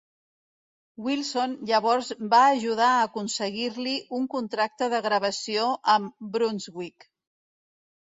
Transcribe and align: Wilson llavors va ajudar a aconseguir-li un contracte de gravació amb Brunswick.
Wilson 1.07 1.53
llavors 1.71 2.09
va 2.31 2.41
ajudar 2.55 2.89
a 2.95 3.05
aconseguir-li 3.11 3.95
un 4.23 4.27
contracte 4.35 4.91
de 4.97 5.05
gravació 5.11 5.71
amb 5.99 6.29
Brunswick. 6.37 7.13